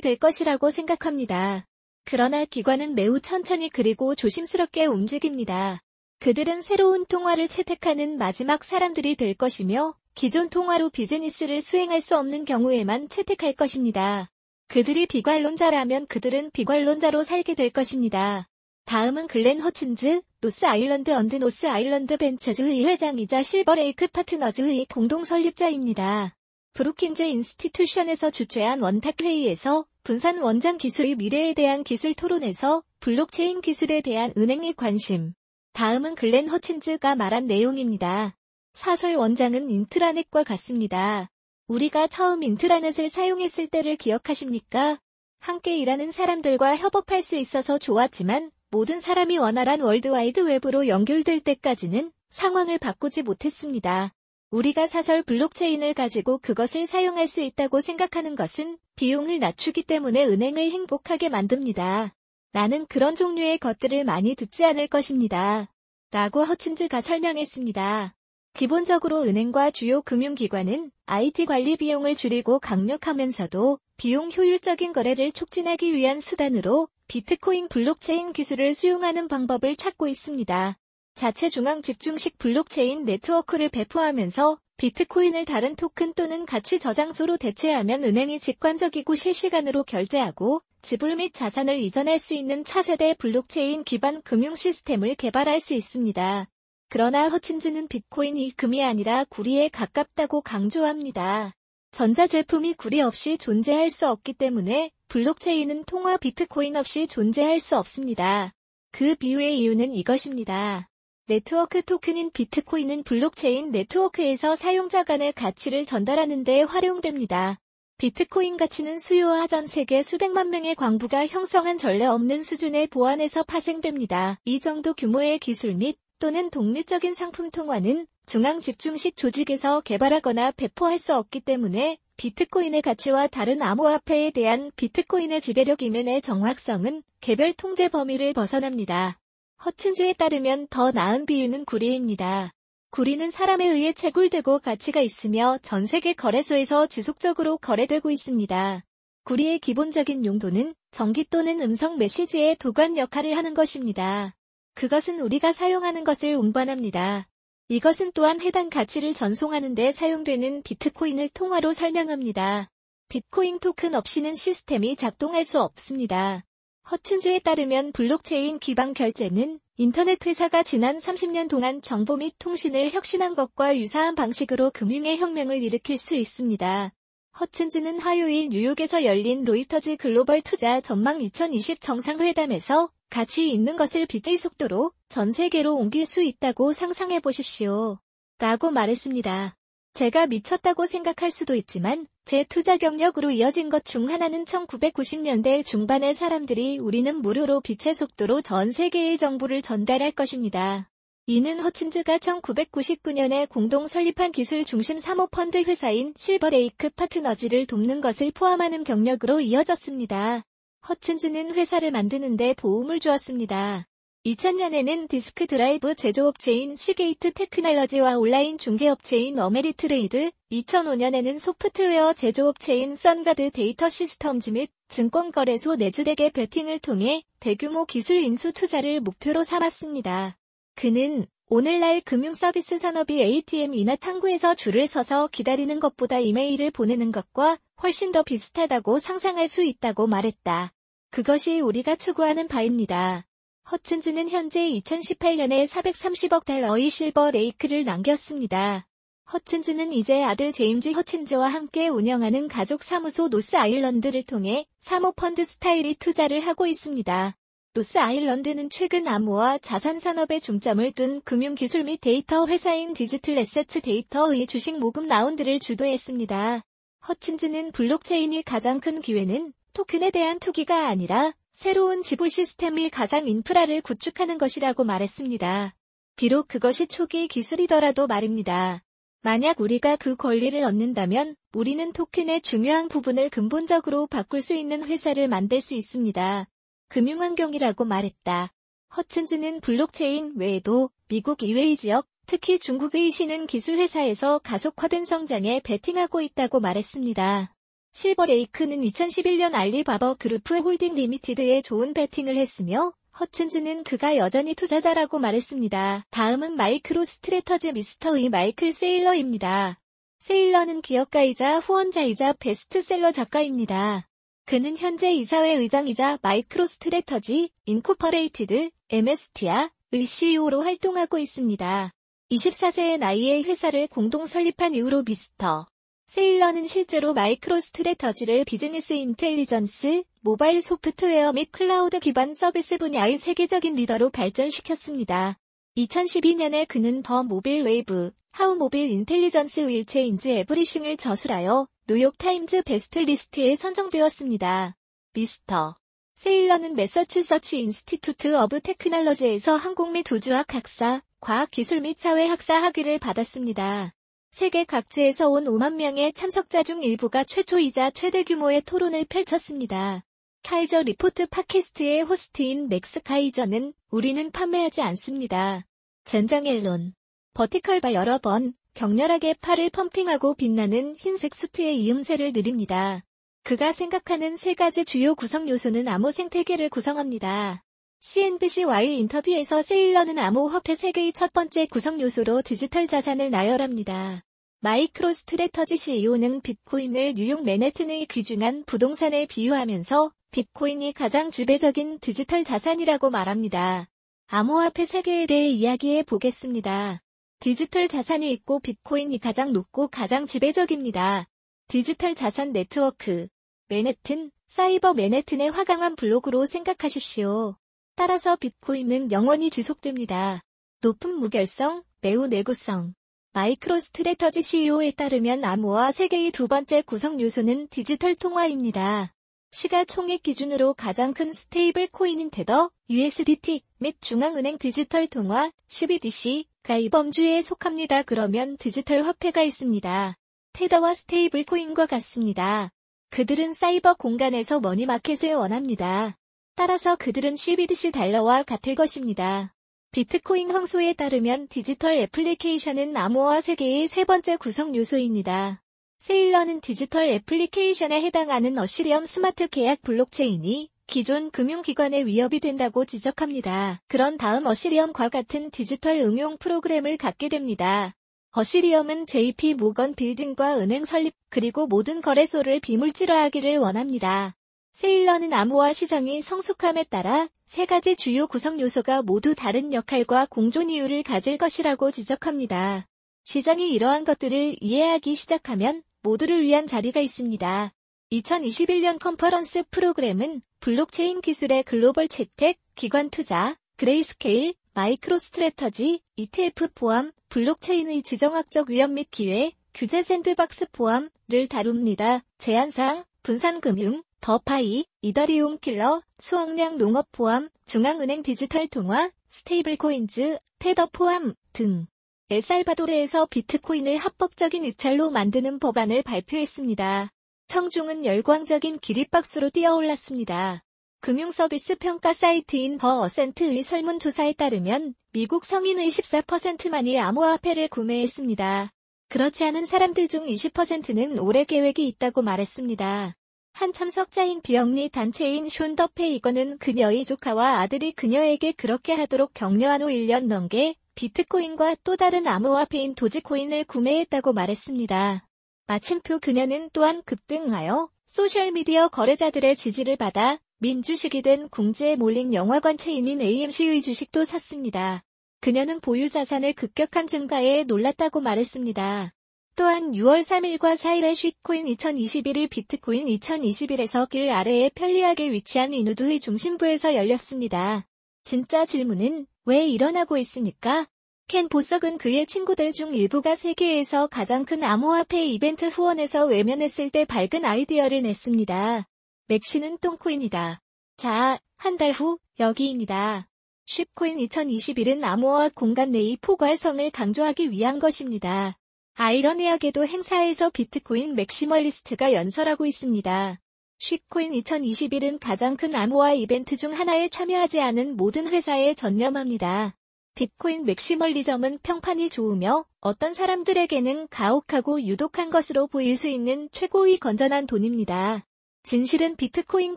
될 0.00 0.16
것이라고 0.16 0.70
생각합니다. 0.70 1.66
그러나 2.04 2.44
기관은 2.44 2.94
매우 2.94 3.20
천천히 3.20 3.68
그리고 3.68 4.14
조심스럽게 4.14 4.86
움직입니다. 4.86 5.82
그들은 6.20 6.62
새로운 6.62 7.06
통화를 7.06 7.48
채택하는 7.48 8.18
마지막 8.18 8.64
사람들이 8.64 9.14
될 9.14 9.34
것이며 9.34 9.94
기존 10.14 10.48
통화로 10.48 10.90
비즈니스를 10.90 11.62
수행할 11.62 12.00
수 12.00 12.16
없는 12.16 12.44
경우에만 12.44 13.08
채택할 13.08 13.52
것입니다. 13.52 14.30
그들이 14.66 15.06
비관론자라면 15.06 16.06
그들은 16.08 16.50
비관론자로 16.52 17.22
살게 17.22 17.54
될 17.54 17.70
것입니다. 17.70 18.48
다음은 18.84 19.26
글렌 19.26 19.60
허친즈, 19.60 20.22
North 20.40 20.64
Island 20.64 21.10
and 21.10 21.36
North 21.36 21.66
Island 21.66 22.16
Ventures의 22.16 22.84
회장이자 22.84 23.42
Silver 23.42 23.82
Lake 23.82 24.08
Partners의 24.08 24.86
공동 24.86 25.24
설립자입니다. 25.24 26.34
Brookings 26.72 27.22
Institution에서 27.22 28.30
주최한 28.30 28.80
원탁 28.80 29.20
회의에서 29.20 29.84
분산 30.02 30.38
원장 30.38 30.78
기술의 30.78 31.16
미래에 31.16 31.54
대한 31.54 31.84
기술 31.84 32.14
토론에서 32.14 32.82
블록체인 33.00 33.60
기술에 33.60 34.00
대한 34.00 34.32
은행의 34.36 34.74
관심. 34.74 35.34
다음은 35.72 36.14
글렌 36.14 36.48
허친즈가 36.48 37.14
말한 37.14 37.46
내용입니다. 37.46 38.36
사설 38.72 39.16
원장은 39.16 39.70
인트라넷과 39.70 40.44
같습니다. 40.44 41.30
우리가 41.66 42.06
처음 42.06 42.42
인트라넷을 42.42 43.08
사용했을 43.08 43.66
때를 43.68 43.96
기억하십니까? 43.96 44.98
함께 45.40 45.76
일하는 45.76 46.10
사람들과 46.10 46.76
협업할 46.76 47.22
수 47.22 47.36
있어서 47.36 47.78
좋았지만 47.78 48.50
모든 48.70 49.00
사람이 49.00 49.38
원활한 49.38 49.80
월드와이드 49.80 50.40
웹으로 50.40 50.88
연결될 50.88 51.40
때까지는 51.40 52.12
상황을 52.30 52.78
바꾸지 52.78 53.22
못했습니다. 53.22 54.12
우리가 54.50 54.86
사설 54.86 55.22
블록체인을 55.22 55.92
가지고 55.92 56.38
그것을 56.38 56.86
사용할 56.86 57.26
수 57.26 57.42
있다고 57.42 57.80
생각하는 57.80 58.34
것은 58.34 58.78
비용을 58.96 59.40
낮추기 59.40 59.82
때문에 59.82 60.24
은행을 60.24 60.70
행복하게 60.70 61.28
만듭니다. 61.28 62.14
나는 62.52 62.86
그런 62.86 63.14
종류의 63.14 63.58
것들을 63.58 64.04
많이 64.04 64.34
듣지 64.34 64.64
않을 64.64 64.88
것입니다. 64.88 65.70
라고 66.10 66.44
허친즈가 66.44 67.02
설명했습니다. 67.02 68.14
기본적으로 68.54 69.22
은행과 69.22 69.70
주요 69.70 70.00
금융기관은 70.00 70.90
IT 71.04 71.44
관리 71.44 71.76
비용을 71.76 72.14
줄이고 72.14 72.58
강력하면서도 72.58 73.78
비용 73.98 74.30
효율적인 74.32 74.94
거래를 74.94 75.32
촉진하기 75.32 75.92
위한 75.92 76.20
수단으로 76.20 76.88
비트코인 77.06 77.68
블록체인 77.68 78.32
기술을 78.32 78.72
수용하는 78.72 79.28
방법을 79.28 79.76
찾고 79.76 80.08
있습니다. 80.08 80.78
자체 81.18 81.48
중앙 81.48 81.82
집중식 81.82 82.38
블록체인 82.38 83.04
네트워크를 83.04 83.70
배포하면서 83.70 84.56
비트코인을 84.76 85.46
다른 85.46 85.74
토큰 85.74 86.14
또는 86.14 86.46
가치 86.46 86.78
저장소로 86.78 87.38
대체하면 87.38 88.04
은행이 88.04 88.38
직관적이고 88.38 89.16
실시간으로 89.16 89.82
결제하고 89.82 90.62
지불 90.80 91.16
및 91.16 91.34
자산을 91.34 91.80
이전할 91.80 92.20
수 92.20 92.34
있는 92.34 92.62
차세대 92.62 93.14
블록체인 93.14 93.82
기반 93.82 94.22
금융 94.22 94.54
시스템을 94.54 95.16
개발할 95.16 95.58
수 95.58 95.74
있습니다. 95.74 96.46
그러나 96.88 97.28
허친즈는 97.28 97.88
비트코인이 97.88 98.52
금이 98.52 98.84
아니라 98.84 99.24
구리에 99.24 99.70
가깝다고 99.70 100.42
강조합니다. 100.42 101.52
전자제품이 101.90 102.74
구리 102.74 103.00
없이 103.00 103.38
존재할 103.38 103.90
수 103.90 104.06
없기 104.06 104.34
때문에 104.34 104.92
블록체인은 105.08 105.82
통화 105.86 106.16
비트코인 106.16 106.76
없이 106.76 107.08
존재할 107.08 107.58
수 107.58 107.76
없습니다. 107.76 108.52
그 108.92 109.16
비유의 109.16 109.58
이유는 109.58 109.96
이것입니다. 109.96 110.87
네트워크 111.28 111.82
토큰인 111.82 112.30
비트코인은 112.30 113.02
블록체인 113.02 113.70
네트워크에서 113.70 114.56
사용자 114.56 115.02
간의 115.02 115.34
가치를 115.34 115.84
전달하는 115.84 116.42
데 116.42 116.62
활용됩니다. 116.62 117.58
비트코인 117.98 118.56
가치는 118.56 118.98
수요와 118.98 119.46
전 119.46 119.66
세계 119.66 120.02
수백만 120.02 120.48
명의 120.48 120.74
광부가 120.74 121.26
형성한 121.26 121.76
전례 121.76 122.06
없는 122.06 122.42
수준의 122.42 122.86
보안에서 122.86 123.42
파생됩니다. 123.42 124.40
이 124.46 124.58
정도 124.58 124.94
규모의 124.94 125.38
기술 125.38 125.74
및 125.74 125.98
또는 126.18 126.48
독립적인 126.48 127.12
상품 127.12 127.50
통화는 127.50 128.06
중앙 128.24 128.58
집중식 128.58 129.18
조직에서 129.18 129.82
개발하거나 129.82 130.52
배포할 130.52 130.98
수 130.98 131.14
없기 131.14 131.40
때문에 131.40 131.98
비트코인의 132.16 132.80
가치와 132.80 133.26
다른 133.26 133.60
암호화폐에 133.60 134.30
대한 134.30 134.70
비트코인의 134.76 135.42
지배력 135.42 135.82
이면의 135.82 136.22
정확성은 136.22 137.02
개별 137.20 137.52
통제 137.52 137.88
범위를 137.88 138.32
벗어납니다. 138.32 139.18
허친즈에 139.64 140.12
따르면 140.12 140.68
더 140.68 140.92
나은 140.92 141.26
비유는 141.26 141.64
구리입니다. 141.64 142.52
구리는 142.90 143.30
사람에 143.30 143.66
의해 143.66 143.92
채굴되고 143.92 144.60
가치가 144.60 145.00
있으며 145.00 145.58
전 145.62 145.84
세계 145.84 146.12
거래소에서 146.12 146.86
지속적으로 146.86 147.58
거래되고 147.58 148.10
있습니다. 148.10 148.84
구리의 149.24 149.58
기본적인 149.58 150.24
용도는 150.24 150.74
전기 150.92 151.24
또는 151.24 151.60
음성 151.60 151.98
메시지의 151.98 152.56
도관 152.56 152.96
역할을 152.96 153.36
하는 153.36 153.52
것입니다. 153.52 154.34
그것은 154.74 155.20
우리가 155.20 155.52
사용하는 155.52 156.04
것을 156.04 156.36
운반합니다. 156.36 157.26
이것은 157.68 158.12
또한 158.14 158.40
해당 158.40 158.70
가치를 158.70 159.12
전송하는 159.12 159.74
데 159.74 159.92
사용되는 159.92 160.62
비트코인을 160.62 161.30
통화로 161.30 161.72
설명합니다. 161.72 162.70
비트코인 163.08 163.58
토큰 163.58 163.94
없이는 163.96 164.34
시스템이 164.34 164.96
작동할 164.96 165.44
수 165.44 165.60
없습니다. 165.60 166.44
허친즈에 166.90 167.40
따르면 167.40 167.92
블록체인 167.92 168.58
기반 168.58 168.94
결제는 168.94 169.60
인터넷 169.76 170.24
회사가 170.24 170.62
지난 170.62 170.96
30년 170.96 171.50
동안 171.50 171.82
정보 171.82 172.16
및 172.16 172.34
통신을 172.38 172.90
혁신한 172.90 173.34
것과 173.34 173.76
유사한 173.76 174.14
방식으로 174.14 174.70
금융의 174.70 175.18
혁명을 175.18 175.62
일으킬 175.62 175.98
수 175.98 176.16
있습니다. 176.16 176.94
허친즈는 177.40 178.00
화요일 178.00 178.48
뉴욕에서 178.48 179.04
열린 179.04 179.44
Reuters 179.44 179.96
글로벌 179.96 180.40
투자 180.40 180.80
전망 180.80 181.20
2020 181.20 181.82
정상회담에서 181.82 182.90
가치 183.10 183.50
있는 183.50 183.76
것을 183.76 184.06
빛의 184.06 184.38
속도로 184.38 184.92
전 185.10 185.30
세계로 185.30 185.76
옮길 185.76 186.06
수 186.06 186.22
있다고 186.22 186.72
상상해 186.72 187.20
보십시오. 187.20 187.98
라고 188.38 188.70
말했습니다. 188.70 189.57
제가 189.98 190.28
미쳤다고 190.28 190.86
생각할 190.86 191.32
수도 191.32 191.56
있지만 191.56 192.06
제 192.24 192.44
투자 192.44 192.76
경력으로 192.76 193.32
이어진 193.32 193.68
것 193.68 193.84
중 193.84 194.08
하나는 194.08 194.44
1990년대 194.44 195.66
중반의 195.66 196.14
사람들이 196.14 196.78
우리는 196.78 197.20
무료로 197.20 197.62
빛의 197.62 197.96
속도로 197.96 198.42
전 198.42 198.70
세계의 198.70 199.18
정보를 199.18 199.60
전달할 199.60 200.12
것입니다. 200.12 200.88
이는 201.26 201.58
허친즈가 201.58 202.18
1999년에 202.18 203.48
공동 203.48 203.88
설립한 203.88 204.30
기술 204.30 204.64
중심 204.64 205.00
사모펀드 205.00 205.64
회사인 205.64 206.14
실버레이크 206.16 206.90
파트너즈를 206.90 207.66
돕는 207.66 208.00
것을 208.00 208.30
포함하는 208.30 208.84
경력으로 208.84 209.40
이어졌습니다. 209.40 210.44
허친즈는 210.88 211.54
회사를 211.54 211.90
만드는데 211.90 212.54
도움을 212.54 213.00
주었습니다. 213.00 213.88
2000년에는 214.26 215.08
디스크 215.08 215.46
드라이브 215.46 215.94
제조업체인 215.94 216.74
Seagate 216.74 217.32
Technology와 217.32 218.18
온라인 218.18 218.58
중개업체인 218.58 219.38
Ameritrade, 219.38 220.32
2005년에는 220.50 221.38
소프트웨어 221.38 222.12
제조업체인 222.12 222.96
SunGard 222.96 223.52
Data 223.52 223.88
Systems 223.88 224.50
및 224.50 224.70
증권거래소 224.88 225.76
Nasdaq의 225.76 226.32
베팅을 226.32 226.80
통해 226.80 227.22
대규모 227.38 227.86
기술 227.86 228.18
인수 228.18 228.52
투자를 228.52 229.00
목표로 229.00 229.44
삼았습니다. 229.44 230.36
그는 230.74 231.26
오늘날 231.48 232.00
금융서비스 232.00 232.76
산업이 232.76 233.22
ATM이나 233.22 233.94
창구에서 233.96 234.54
줄을 234.56 234.86
서서 234.88 235.28
기다리는 235.28 235.78
것보다 235.78 236.18
이메일을 236.18 236.72
보내는 236.72 237.12
것과 237.12 237.58
훨씬 237.82 238.10
더 238.10 238.24
비슷하다고 238.24 238.98
상상할 238.98 239.48
수 239.48 239.62
있다고 239.62 240.08
말했다. 240.08 240.72
그것이 241.10 241.60
우리가 241.60 241.96
추구하는 241.96 242.48
바입니다. 242.48 243.27
허친즈는 243.70 244.30
현재 244.30 244.62
2018년에 244.62 245.66
430억 245.66 246.46
달러의 246.46 246.88
Silver 246.88 247.32
Lake를 247.32 247.84
남겼습니다. 247.84 248.86
허친즈는 249.30 249.92
이제 249.92 250.22
아들 250.22 250.52
제임즈 250.52 250.92
허친즈와 250.92 251.48
함께 251.48 251.88
운영하는 251.88 252.48
가족 252.48 252.82
사무소 252.82 253.28
North 253.28 253.56
Island를 253.56 254.22
통해 254.22 254.64
사모펀드 254.80 255.44
스타일이 255.44 255.94
투자를 255.96 256.40
하고 256.40 256.66
있습니다. 256.66 257.36
North 257.74 257.98
Island는 257.98 258.70
최근 258.70 259.06
암호화 259.06 259.58
자산 259.58 259.98
산업에 259.98 260.40
중점을 260.40 260.90
둔 260.92 261.20
금융 261.20 261.54
기술 261.54 261.84
및 261.84 262.00
데이터 262.00 262.46
회사인 262.46 262.94
Digital 262.94 263.36
Assets 263.36 263.82
Data의 263.82 264.46
주식 264.46 264.78
모금 264.78 265.08
라운드를 265.08 265.58
주도했습니다. 265.58 266.62
허친즈는 267.06 267.72
블록체인이 267.72 268.44
가장 268.44 268.80
큰 268.80 269.02
기회는 269.02 269.52
토큰에 269.74 270.10
대한 270.10 270.38
투기가 270.38 270.88
아니라 270.88 271.34
새로운 271.60 272.04
지불 272.04 272.30
시스템이 272.30 272.88
가상 272.88 273.26
인프라를 273.26 273.80
구축하는 273.80 274.38
것이라고 274.38 274.84
말했습니다. 274.84 275.74
비록 276.14 276.46
그것이 276.46 276.86
초기 276.86 277.26
기술이더라도 277.26 278.06
말입니다. 278.06 278.84
만약 279.22 279.60
우리가 279.60 279.96
그 279.96 280.14
권리를 280.14 280.62
얻는다면 280.62 281.34
우리는 281.52 281.92
토큰의 281.92 282.42
중요한 282.42 282.86
부분을 282.86 283.28
근본적으로 283.30 284.06
바꿀 284.06 284.40
수 284.40 284.54
있는 284.54 284.84
회사를 284.84 285.26
만들 285.26 285.60
수 285.60 285.74
있습니다. 285.74 286.48
금융환경이라고 286.90 287.84
말했다. 287.84 288.52
허친즈는 288.96 289.60
블록체인 289.60 290.34
외에도 290.36 290.90
미국 291.08 291.42
이외의 291.42 291.76
지역, 291.76 292.06
특히 292.26 292.60
중국의 292.60 293.10
신흥 293.10 293.48
기술 293.48 293.78
회사에서 293.78 294.38
가속화된 294.38 295.04
성장에 295.04 295.60
베팅하고 295.64 296.20
있다고 296.20 296.60
말했습니다. 296.60 297.52
Silver 297.98 298.34
Lake는 298.34 298.82
2011년 298.82 299.54
Alibaba 299.54 300.18
Group 300.20 300.48
Holding 300.48 300.94
Limited에 300.94 301.62
좋은 301.62 301.94
배팅을 301.94 302.36
했으며 302.36 302.92
허친즈는 303.18 303.82
그가 303.82 304.16
여전히 304.16 304.54
투자자라고 304.54 305.18
말했습니다. 305.18 306.06
다음은 306.10 306.54
MicroStrategy 306.54 307.66
미스터 307.66 308.16
의 308.16 308.28
마이클 308.28 308.70
세일러입니다. 308.70 309.80
세일러는 310.20 310.80
기업가이자 310.82 311.58
후원자이자 311.58 312.34
베스트셀러 312.34 313.10
작가입니다. 313.10 314.06
그는 314.44 314.76
현재 314.76 315.12
이사회 315.12 315.54
의장이자 315.54 316.20
MicroStrategy 316.22 317.50
Incorporated 317.64 318.70
MSTA의 318.90 320.06
CEO로 320.06 320.62
활동하고 320.62 321.18
있습니다. 321.18 321.92
24세의 322.30 322.98
나이에 322.98 323.42
회사를 323.42 323.88
공동 323.88 324.26
설립한 324.26 324.74
이후로 324.74 325.02
미스터 325.02 325.66
세일러는 326.08 326.66
실제로 326.66 327.12
MicroStrategy를 327.12 328.46
비즈니스 328.46 328.94
intelligence, 328.94 330.04
모바일 330.22 330.62
소프트웨어 330.62 331.34
및 331.34 331.52
클라우드 331.52 332.00
기반 332.00 332.32
서비스 332.32 332.78
분야의 332.78 333.18
세계적인 333.18 333.74
리더로 333.74 334.08
발전시켰습니다. 334.08 335.38
2012년에 335.76 336.66
그는 336.66 337.02
The 337.02 337.24
Mobile 337.24 337.62
Wave, 337.62 338.10
How 338.30 338.56
Mobile 338.56 338.90
Intelligence 338.90 339.68
Will 339.68 339.92
Change 339.92 340.28
Everything을 340.28 340.96
저술하여 340.96 341.68
뉴욕타임즈 341.86 342.62
베스트 342.62 343.00
리스트에 343.00 343.54
선정되었습니다. 343.54 344.76
미스터 345.12 345.76
세일러는 346.14 346.74
Massachusetts 346.74 347.56
Institute 347.56 348.34
of 348.34 348.62
Technology에서 348.62 349.56
항공 349.56 349.92
및 349.92 350.10
우주학 350.10 350.54
학사, 350.54 351.02
과학기술 351.20 351.82
및 351.82 351.98
사회학사 351.98 352.54
학위를 352.54 352.98
받았습니다. 352.98 353.92
세계 354.30 354.64
각지에서 354.64 355.28
온 355.28 355.44
5만 355.44 355.74
명의 355.74 356.12
참석자 356.12 356.62
중 356.62 356.82
일부가 356.82 357.24
최초이자 357.24 357.90
최대 357.90 358.22
규모의 358.22 358.62
토론을 358.62 359.06
펼쳤습니다. 359.06 360.04
카이저 360.44 360.82
리포트 360.82 361.26
팟캐스트의 361.26 362.02
호스트인 362.02 362.68
맥스 362.68 363.02
카이저는 363.02 363.72
우리는 363.90 364.30
판매하지 364.30 364.82
않습니다. 364.82 365.66
젠장 366.04 366.57
Elon. 366.57 366.94
버티컬바 367.34 367.94
여러 367.94 368.18
번 368.18 368.54
격렬하게 368.74 369.34
팔을 369.40 369.70
펌핑하고 369.70 370.34
빛나는 370.34 370.94
흰색 370.96 371.34
수트의 371.34 371.82
이음새를 371.82 372.32
느립니다. 372.32 373.02
그가 373.42 373.72
생각하는 373.72 374.36
세 374.36 374.54
가지 374.54 374.84
주요 374.84 375.14
구성 375.14 375.48
요소는 375.48 375.88
암호 375.88 376.10
생태계를 376.10 376.68
구성합니다. 376.68 377.64
CNBC와의 378.00 378.96
인터뷰에서 379.00 379.60
세일러는 379.60 380.20
암호화폐 380.20 380.76
세계의 380.76 381.12
첫 381.12 381.32
번째 381.32 381.66
구성 381.66 382.00
요소로 382.00 382.42
디지털 382.42 382.86
자산을 382.86 383.30
나열합니다. 383.30 384.24
MicroStrategy 384.60 385.76
CEO는 385.76 386.40
비트코인을 386.42 387.14
뉴욕 387.14 387.42
맨해튼의 387.42 388.06
귀중한 388.06 388.62
부동산에 388.66 389.26
비유하면서 389.26 390.12
비트코인이 390.30 390.92
가장 390.92 391.32
지배적인 391.32 391.98
디지털 391.98 392.44
자산이라고 392.44 393.10
말합니다. 393.10 393.88
암호화폐 394.28 394.84
세계에 394.84 395.26
대해 395.26 395.48
이야기해 395.48 396.04
보겠습니다. 396.04 397.02
디지털 397.40 397.88
자산이 397.88 398.30
있고 398.30 398.60
비트코인이 398.60 399.18
가장 399.18 399.52
높고 399.52 399.88
가장 399.88 400.24
지배적입니다. 400.24 401.28
디지털 401.66 402.14
자산 402.14 402.52
네트워크 402.52 403.26
맨해튼, 403.66 404.30
사이버 404.46 404.94
맨해튼의 404.94 405.50
화강한 405.50 405.96
블록으로 405.96 406.46
생각하십시오. 406.46 407.56
따라서 407.98 408.36
비트코인은 408.36 409.10
영원히 409.10 409.50
지속됩니다. 409.50 410.40
높은 410.82 411.14
무결성, 411.14 411.82
매우 412.00 412.28
내구성. 412.28 412.94
MicroStrategy 413.32 414.40
CEO에 414.40 414.92
따르면 414.92 415.42
암호화 415.44 415.90
세계의 415.90 416.30
두 416.30 416.46
번째 416.46 416.82
구성 416.82 417.20
요소는 417.20 417.66
디지털 417.70 418.14
통화입니다. 418.14 419.12
시가총액 419.50 420.22
기준으로 420.22 420.74
가장 420.74 421.12
큰 421.12 421.32
스테이블 421.32 421.88
코인인 421.88 422.30
테더, 422.30 422.70
USDT 422.88 423.62
및 423.78 423.96
중앙은행 424.00 424.58
디지털 424.58 425.08
통화, 425.08 425.50
CBDC가 425.66 426.76
이 426.76 426.88
범주에 426.90 427.42
속합니다. 427.42 428.04
그러면 428.04 428.56
디지털 428.58 429.02
화폐가 429.02 429.42
있습니다. 429.42 430.16
테더와 430.52 430.94
스테이블 430.94 431.42
코인과 431.42 431.86
같습니다. 431.86 432.70
그들은 433.10 433.54
사이버 433.54 433.94
공간에서 433.94 434.60
money 434.60 434.86
market을 434.86 435.34
원합니다. 435.34 436.16
따라서 436.58 436.96
그들은 436.96 437.36
CBDC 437.36 437.92
달러와 437.92 438.42
같을 438.42 438.74
것입니다. 438.74 439.54
비트코인 439.92 440.50
황소에 440.50 440.94
따르면 440.94 441.46
디지털 441.46 441.94
애플리케이션은 441.94 442.96
암호화 442.96 443.42
세계의 443.42 443.86
세 443.86 444.02
번째 444.02 444.34
구성 444.34 444.74
요소입니다. 444.74 445.62
세일러는 445.98 446.60
디지털 446.60 447.04
애플리케이션에 447.10 448.02
해당하는 448.02 448.58
Ethereum 448.58 449.06
스마트 449.06 449.46
계약 449.46 449.82
블록체인이 449.82 450.68
기존 450.88 451.30
금융기관의 451.30 452.06
위협이 452.06 452.40
된다고 452.40 452.84
지적합니다. 452.84 453.80
그런 453.86 454.18
다음 454.18 454.46
Ethereum과 454.46 455.10
같은 455.10 455.52
디지털 455.52 456.00
응용 456.00 456.38
프로그램을 456.38 456.96
갖게 456.96 457.28
됩니다. 457.28 457.94
Ethereum은 458.32 459.06
JP 459.06 459.54
모건 459.54 459.94
빌딩과 459.94 460.58
은행 460.58 460.84
설립 460.84 461.14
그리고 461.30 461.68
모든 461.68 462.00
거래소를 462.00 462.58
비물질화하기를 462.58 463.58
원합니다. 463.58 464.34
세일러는 464.72 465.32
암호화 465.32 465.72
시장이 465.72 466.22
성숙함에 466.22 466.84
따라 466.84 467.28
세 467.46 467.66
가지 467.66 467.96
주요 467.96 468.26
구성 468.26 468.60
요소가 468.60 469.02
모두 469.02 469.34
다른 469.34 469.72
역할과 469.72 470.26
공존 470.30 470.70
이유를 470.70 471.02
가질 471.02 471.36
것이라고 471.38 471.90
지적합니다. 471.90 472.86
시장이 473.24 473.72
이러한 473.72 474.04
것들을 474.04 474.56
이해하기 474.60 475.14
시작하면 475.14 475.82
모두를 476.02 476.42
위한 476.42 476.66
자리가 476.66 477.00
있습니다. 477.00 477.72
2021년 478.12 478.98
컨퍼런스 478.98 479.64
프로그램은 479.70 480.42
블록체인 480.60 481.20
기술의 481.20 481.64
글로벌 481.64 482.08
채택, 482.08 482.58
기관 482.74 483.10
투자, 483.10 483.56
그레이스케일, 483.76 484.54
MicroStrategy, 484.74 486.00
ETF 486.16 486.68
포함, 486.74 487.12
블록체인의 487.28 488.02
지정학적 488.02 488.70
위험 488.70 488.94
및 488.94 489.08
기회, 489.10 489.52
규제 489.74 490.02
샌드박스 490.02 490.66
포함을 490.72 491.48
다룹니다. 491.48 492.24
제한사항, 492.38 493.04
분산금융, 493.22 494.02
DeFi, 494.20 494.84
이더리움 495.02 495.58
킬러, 495.58 496.02
수확량 496.18 496.78
농업 496.78 497.10
포함, 497.12 497.48
중앙은행 497.66 498.22
디지털 498.22 498.66
통화, 498.68 499.10
stablecoins, 499.28 500.38
테더 500.58 500.88
포함 500.92 501.34
등. 501.52 501.86
엘살바도르에서 502.30 503.26
비트코인을 503.26 503.96
합법적인 503.96 504.64
입찰로 504.64 505.10
만드는 505.10 505.58
법안을 505.58 506.02
발표했습니다. 506.02 507.10
청중은 507.46 508.04
열광적인 508.04 508.80
기립박수로 508.80 509.48
뛰어올랐습니다. 509.50 510.62
금융서비스 511.00 511.76
평가 511.76 512.12
사이트인 512.12 512.76
더 512.76 513.00
어센트의 513.00 513.62
설문조사에 513.62 514.34
따르면 514.34 514.94
미국 515.12 515.44
성인의 515.44 515.88
14%만이 515.88 516.98
암호화폐를 516.98 517.68
구매했습니다. 517.68 518.72
그렇지 519.08 519.44
않은 519.44 519.64
사람들 519.64 520.08
중 520.08 520.26
20%는 520.26 521.18
올해 521.18 521.44
계획이 521.44 521.86
있다고 521.88 522.20
말했습니다. 522.20 523.16
한 523.58 523.72
참석자인 523.72 524.40
비영리 524.40 524.88
단체인 524.88 525.48
숀더페 525.48 526.08
이거는 526.10 526.58
그녀의 526.58 527.04
조카와 527.04 527.58
아들이 527.58 527.90
그녀에게 527.90 528.52
그렇게 528.52 528.92
하도록 528.92 529.34
격려한 529.34 529.82
후 529.82 529.88
1년 529.88 530.26
넘게 530.26 530.76
비트코인과 530.94 531.78
또 531.82 531.96
다른 531.96 532.28
암호화폐인 532.28 532.94
도지코인을 532.94 533.64
구매했다고 533.64 534.32
말했습니다. 534.32 535.26
마침표 535.66 536.20
그녀는 536.20 536.70
또한 536.72 537.02
급등하여 537.04 537.90
소셜미디어 538.06 538.90
거래자들의 538.90 539.56
지지를 539.56 539.96
받아 539.96 540.38
민주식이 540.58 541.22
된 541.22 541.48
궁지에 541.48 541.96
몰린 541.96 542.34
영화관 542.34 542.76
체인인 542.76 543.20
AMC의 543.20 543.82
주식도 543.82 544.24
샀습니다. 544.24 545.02
그녀는 545.40 545.80
보유 545.80 546.08
자산의 546.08 546.52
급격한 546.52 547.08
증가에 547.08 547.64
놀랐다고 547.64 548.20
말했습니다. 548.20 549.14
또한 549.58 549.90
6월 549.90 550.22
3일과 550.22 550.76
4일에 550.76 551.16
쉿코인 551.16 551.64
2021일 551.64 552.48
비트코인 552.48 553.06
2021에서 553.06 554.08
길 554.08 554.30
아래에 554.30 554.70
편리하게 554.72 555.32
위치한 555.32 555.74
이누드의 555.74 556.20
중심부에서 556.20 556.94
열렸습니다. 556.94 557.84
진짜 558.22 558.64
질문은 558.64 559.26
왜 559.46 559.66
일어나고 559.66 560.16
있습니까? 560.18 560.86
켄 561.26 561.48
보석은 561.48 561.98
그의 561.98 562.26
친구들 562.26 562.70
중 562.70 562.94
일부가 562.94 563.34
세계에서 563.34 564.06
가장 564.06 564.44
큰 564.44 564.62
암호화폐 564.62 565.26
이벤트 565.26 565.64
후원에서 565.64 566.26
외면했을 566.26 566.90
때 566.90 567.04
밝은 567.04 567.44
아이디어를 567.44 568.02
냈습니다. 568.02 568.86
맥시는 569.26 569.78
똥코인이다. 569.78 570.62
자, 570.98 571.40
한 571.56 571.76
달 571.76 571.90
후, 571.90 572.20
여기입니다. 572.38 573.28
Shitcoin 573.66 574.18
2021은 574.18 575.02
암호화 575.02 575.48
공간 575.48 575.90
내의 575.90 576.16
포괄성을 576.20 576.88
강조하기 576.92 577.50
위한 577.50 577.80
것입니다. 577.80 578.56
아이러니하게도 579.00 579.86
행사에서 579.86 580.50
비트코인 580.50 581.14
maximalist가 581.14 582.12
연설하고 582.14 582.66
있습니다. 582.66 583.40
Shitcoin 583.78 584.32
2021은 584.32 585.20
가장 585.20 585.56
큰 585.56 585.76
암호화 585.76 586.14
이벤트 586.14 586.56
중 586.56 586.72
하나에 586.72 587.08
참여하지 587.08 587.60
않은 587.60 587.96
모든 587.96 588.26
회사에 588.26 588.74
전념합니다. 588.74 589.76
비트코인 590.16 590.64
maximalism은 590.64 591.60
평판이 591.62 592.10
좋으며 592.10 592.64
어떤 592.80 593.14
사람들에게는 593.14 594.08
가혹하고 594.08 594.82
유독한 594.82 595.30
것으로 595.30 595.68
보일 595.68 595.96
수 595.96 596.08
있는 596.08 596.48
최고의 596.50 596.98
건전한 596.98 597.46
돈입니다. 597.46 598.26
진실은 598.64 599.14
비트코인 599.14 599.76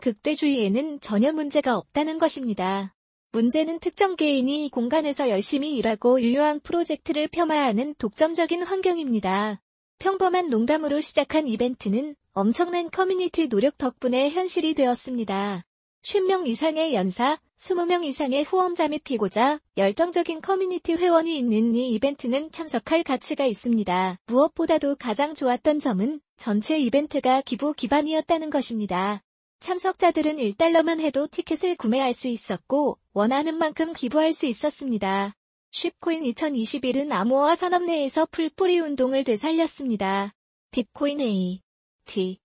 극대주의에는 0.00 0.98
전혀 0.98 1.32
문제가 1.32 1.76
없다는 1.76 2.18
것입니다. 2.18 2.92
문제는 3.32 3.78
특정 3.78 4.14
개인이 4.14 4.66
이 4.66 4.68
공간에서 4.68 5.30
열심히 5.30 5.74
일하고 5.76 6.20
유효한 6.20 6.60
프로젝트를 6.60 7.28
폄하하는 7.28 7.94
독점적인 7.96 8.62
환경입니다. 8.62 9.62
평범한 9.98 10.50
농담으로 10.50 11.00
시작한 11.00 11.48
이벤트는 11.48 12.14
엄청난 12.34 12.90
커뮤니티 12.90 13.48
노력 13.48 13.78
덕분에 13.78 14.28
현실이 14.28 14.74
되었습니다. 14.74 15.64
10명 16.02 16.46
이상의 16.46 16.92
연사, 16.92 17.38
20명 17.58 18.04
이상의 18.04 18.42
후원자 18.42 18.88
및 18.88 19.02
피고자, 19.02 19.60
열정적인 19.78 20.42
커뮤니티 20.42 20.92
회원이 20.92 21.38
있는 21.38 21.74
이 21.74 21.90
이벤트는 21.92 22.52
참석할 22.52 23.02
가치가 23.02 23.46
있습니다. 23.46 24.18
무엇보다도 24.26 24.96
가장 24.96 25.34
좋았던 25.34 25.78
점은 25.78 26.20
전체 26.36 26.78
이벤트가 26.78 27.40
기부 27.40 27.72
기반이었다는 27.72 28.50
것입니다. 28.50 29.22
참석자들은 29.62 30.38
1달러만 30.38 30.98
해도 30.98 31.28
티켓을 31.28 31.76
구매할 31.76 32.14
수 32.14 32.26
있었고 32.26 32.98
원하는 33.12 33.56
만큼 33.56 33.92
기부할 33.92 34.32
수 34.32 34.46
있었습니다. 34.46 35.36
Shitcoin 35.70 36.24
2021은 36.24 37.12
암호화 37.12 37.54
산업 37.54 37.84
내에서 37.84 38.26
풀뿌리 38.26 38.80
운동을 38.80 39.22
되살렸습니다. 39.22 40.34
비트코인 40.72 41.20
A, 41.20 41.60
T, 42.04 42.40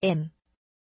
M, 0.00 0.30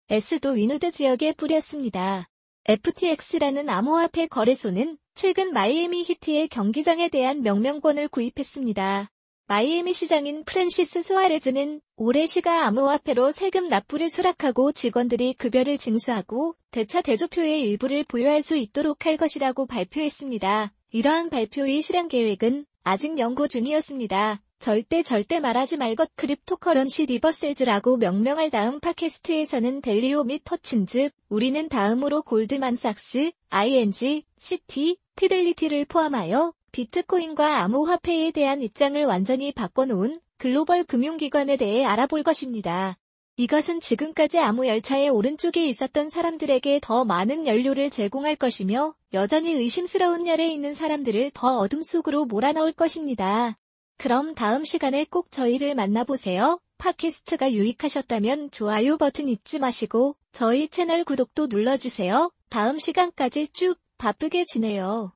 S도 0.10 0.50
윈우드 0.50 0.92
지역에 0.92 1.32
뿌렸습니다. 1.32 2.28
FTX라는 2.66 3.70
암호화폐 3.70 4.28
거래소는 4.28 4.98
최근 5.16 5.54
마이애미 5.54 6.04
히트의 6.04 6.50
경기장에 6.50 7.08
대한 7.08 7.42
명명권을 7.42 8.10
구입했습니다. 8.10 9.10
마이애미 9.50 9.94
시장인 9.94 10.44
프랜시스 10.44 11.02
스와레즈는 11.02 11.82
올해 11.98 12.28
시가 12.28 12.68
암호화폐로 12.68 13.32
세금 13.32 13.68
납부를 13.68 14.08
수락하고 14.08 14.72
직원들이 14.72 15.34
급여를 15.34 15.80
징수하고 15.80 16.54
대차 16.70 17.02
대조표의 17.02 17.62
일부를 17.62 18.04
보유할 18.04 18.44
수 18.44 18.56
있도록 18.56 19.08
할 19.08 19.18
것이라고 19.18 19.66
발표했습니다. 19.66 20.72
이러한 20.92 21.32
발표의 21.32 21.82
실행 21.82 22.08
계획은 22.10 22.68
아직 22.84 23.18
연구 23.18 23.48
중이었습니다. 23.48 24.40
절대 24.60 25.02
절대 25.02 25.40
말하지 25.40 25.78
말것 25.78 26.12
Cryptocurrency 26.16 27.08
Reversals라고 27.08 27.98
명명할 27.98 28.52
다음 28.52 28.80
팟캐스트에서는 28.80 29.82
달리오 29.82 30.26
및 30.26 30.44
퍼친즈, 30.44 31.10
우리는 31.28 31.68
다음으로 31.70 32.22
골드만삭스, 32.22 33.32
ING, 33.50 34.22
Citi, 34.38 34.98
피델리티를 35.16 35.86
포함하여 35.86 36.54
비트코인과 36.72 37.64
암호화폐에 37.64 38.32
대한 38.32 38.62
입장을 38.62 39.04
완전히 39.06 39.52
바꿔놓은 39.52 40.20
글로벌 40.38 40.84
금융기관에 40.84 41.58
대해 41.58 41.84
알아볼 41.84 42.24
것입니다. 42.24 42.98
이것은 43.40 43.80
지금까지 43.80 44.38
암호 44.40 44.68
열차의 44.68 45.08
오른쪽에 45.10 45.66
있었던 45.66 46.10
사람들에게 46.10 46.82
더 46.82 47.06
많은 47.06 47.48
연료를 47.48 47.90
제공할 47.90 48.36
것이며 48.36 48.94
여전히 49.14 49.54
의심스러운 49.54 50.28
열에 50.28 50.52
있는 50.52 50.74
사람들을 50.74 51.32
더 51.34 51.58
어둠 51.60 51.82
속으로 51.82 52.26
몰아넣을 52.26 52.74
것입니다. 52.74 53.58
그럼 53.98 54.36
다음 54.36 54.66
시간에 54.66 55.06
꼭 55.06 55.32
저희를 55.32 55.74
만나보세요. 55.76 56.60
팟캐스트가 56.80 57.54
유익하셨다면 57.54 58.52
좋아요 58.52 58.98
버튼 58.98 59.30
잊지 59.30 59.60
마시고 59.60 60.18
저희 60.34 60.68
채널 60.68 61.06
구독도 61.06 61.48
눌러주세요. 61.48 62.32
다음 62.50 62.78
시간까지 62.78 63.50
쭉 63.54 63.78
바쁘게 63.98 64.44
지내요. 64.46 65.08